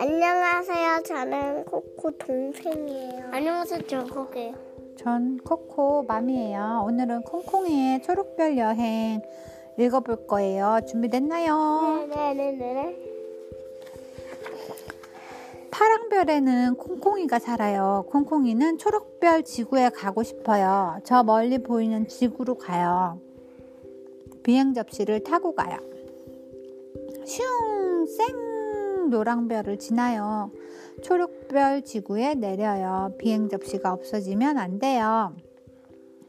[0.00, 1.02] 안녕하세요.
[1.02, 3.30] 저는 코코 동생이에요.
[3.32, 3.80] 안녕하세요.
[3.88, 4.54] 저 코코예요.
[4.96, 6.84] 전 코코 맘이에요.
[6.86, 9.20] 오늘은 콩콩이의 초록별 여행
[9.76, 10.82] 읽어볼 거예요.
[10.86, 12.06] 준비됐나요?
[12.14, 12.96] 네네네네.
[15.72, 18.06] 파랑별에는 콩콩이가 살아요.
[18.08, 21.00] 콩콩이는 초록별 지구에 가고 싶어요.
[21.02, 23.20] 저 멀리 보이는 지구로 가요.
[24.44, 25.76] 비행 접시를 타고 가요.
[27.24, 28.06] 슝!
[28.06, 28.57] 쌩!
[29.10, 30.50] 노랑별을 지나요.
[31.02, 33.14] 초록별 지구에 내려요.
[33.18, 35.34] 비행 접시가 없어지면 안 돼요.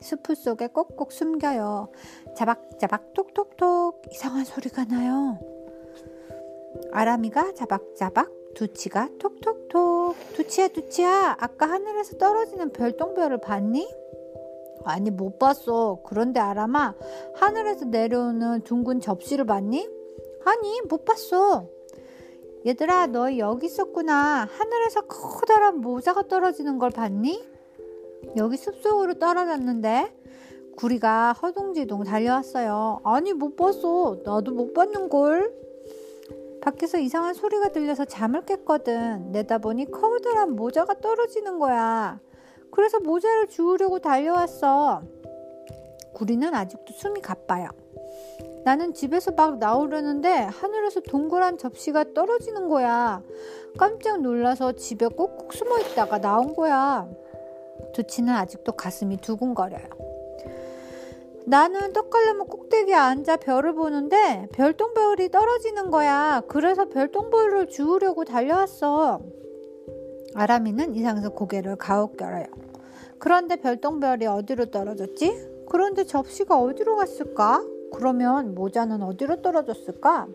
[0.00, 1.88] 숲 속에 꼭꼭 숨겨요.
[2.36, 5.38] 자박자박 톡톡톡 이상한 소리가 나요.
[6.92, 13.88] 아람이가 자박자박 두치가 톡톡톡 두치야 두치야 아까 하늘에서 떨어지는 별똥별을 봤니?
[14.84, 16.00] 아니 못 봤어.
[16.04, 16.94] 그런데 아람아
[17.34, 19.88] 하늘에서 내려오는 둥근 접시를 봤니?
[20.44, 21.68] 아니 못 봤어.
[22.66, 24.48] 얘들아 너 여기 있었구나.
[24.50, 27.44] 하늘에서 커다란 모자가 떨어지는 걸 봤니?
[28.36, 30.12] 여기 숲속으로 떨어졌는데
[30.76, 33.02] 구리가 허둥지둥 달려왔어요.
[33.04, 34.18] 아니 못 봤어.
[34.24, 35.54] 나도 못 봤는걸.
[36.60, 39.30] 밖에서 이상한 소리가 들려서 잠을 깼거든.
[39.30, 42.18] 내다보니 커다란 모자가 떨어지는 거야.
[42.72, 45.02] 그래서 모자를 주우려고 달려왔어.
[46.12, 47.68] 구리는 아직도 숨이 가빠요.
[48.64, 53.22] 나는 집에서 막 나오려는데 하늘에서 동그란 접시가 떨어지는 거야.
[53.78, 57.08] 깜짝 놀라서 집에 꼭꼭 숨어 있다가 나온 거야.
[57.94, 59.86] 두치는 아직도 가슴이 두근거려요.
[61.46, 66.42] 나는 떡갈나무 꼭대기에 앉아 별을 보는데 별똥별이 떨어지는 거야.
[66.48, 69.20] 그래서 별똥별을 주우려고 달려왔어.
[70.34, 72.46] 아람이는 이상해서 고개를 가웃겨요.
[73.18, 75.64] 그런데 별똥별이 어디로 떨어졌지?
[75.70, 77.64] 그런데 접시가 어디로 갔을까?
[77.92, 80.26] 그러면 모자는 어디로 떨어졌을까?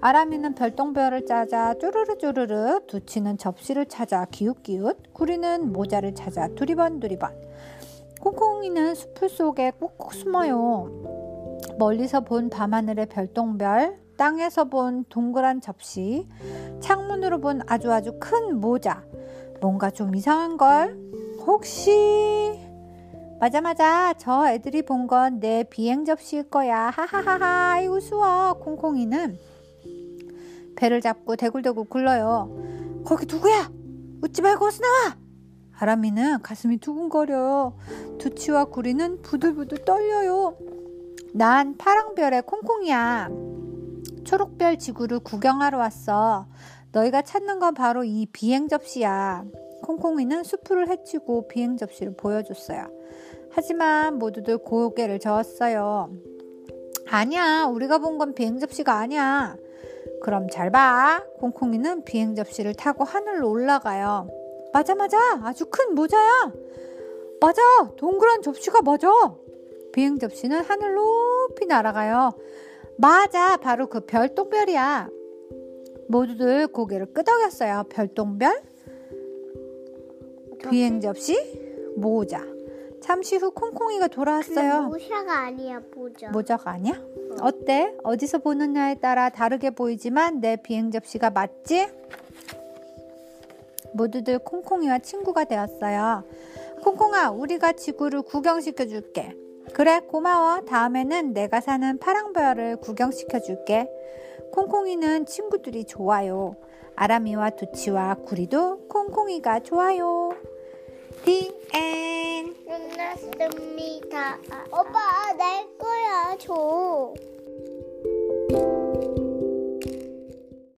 [0.00, 7.34] 아람이는 별똥별을 짜자 쪼르르 쪼르르 두치는 접시를 찾아 기웃기웃 구리는 모자를 찾아 두리번 두리번
[8.20, 11.56] 콩콩이는 숲을 속에 꼭꼭 숨어요.
[11.78, 16.26] 멀리서 본 밤하늘의 별똥별, 땅에서 본 동그란 접시,
[16.80, 19.04] 창문으로 본 아주 아주 큰 모자.
[19.60, 20.98] 뭔가 좀 이상한걸?
[21.46, 22.58] 혹시
[23.40, 26.90] 맞아 맞아 저 애들이 본 건 내 비행 접시일 거야.
[26.90, 28.54] 하하하하 아이고 수워.
[28.54, 29.38] 콩콩이는
[30.76, 33.02] 배를 잡고 대굴대굴 굴러요.
[33.04, 33.70] 거기 누구야?
[34.22, 35.16] 웃지 말고 어서 나와.
[35.80, 37.76] 아람이는 가슴이 두근거려요
[38.18, 40.56] 두치와 구리는 부들부들 떨려요.
[41.34, 43.28] 난 파랑별의 콩콩이야.
[44.24, 46.46] 초록별 지구를 구경하러 왔어.
[46.90, 49.44] 너희가 찾는 건 바로 이 비행 접시야
[49.88, 52.88] 콩콩이는 수풀을 헤치고 비행 접시를 보여줬어요
[53.50, 56.10] 하지만 모두들 고개를 저었어요.
[57.06, 59.56] 아니야, 우리가 본 건 비행 접시가 아니야.
[60.20, 61.24] 그럼 잘 봐.
[61.38, 64.28] 콩콩이는 비행 접시를 타고 하늘로 올라가요.
[64.74, 65.16] 맞아, 맞아.
[65.42, 66.52] 아주 큰 모자야.
[67.40, 67.62] 맞아.
[67.96, 69.08] 동그란 접시가 맞아.
[69.94, 72.32] 비행 접시는 하늘 높이 날아가요.
[72.98, 73.56] 맞아.
[73.56, 75.08] 바로 그 별똥별이야.
[76.08, 77.84] 모두들 고개를 끄덕였어요.
[77.88, 78.62] 별똥별?
[80.70, 81.36] 비행 접시?
[81.96, 82.44] 모자.
[83.00, 84.82] 잠시 후 콩콩이가 돌아왔어요.
[84.82, 86.30] 모자가 아니야, 모자.
[86.30, 87.00] 모자가 아니야?
[87.40, 87.94] 어때?
[88.02, 91.88] 어디서 보느냐에 따라 다르게 보이지만 내 비행 접시가 맞지?
[93.92, 96.24] 모두들 콩콩이와 친구가 되었어요.
[96.82, 99.34] 콩콩아, 우리가 지구를 구경시켜 줄게.
[99.72, 100.62] 그래, 고마워.
[100.62, 103.88] 다음에는 내가 사는 파랑별을 구경시켜 줄게.
[104.52, 106.56] 콩콩이는 친구들이 좋아요.
[106.96, 110.27] 아람이와 두치와 구리도 콩콩이가 좋아요.
[111.24, 114.38] 디엔 끝났습니다.
[114.70, 117.14] 오빠, 내 거야, 줘.